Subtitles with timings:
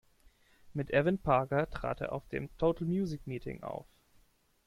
[0.73, 3.85] Mit Evan Parker trat er auf dem Total Music Meeting auf.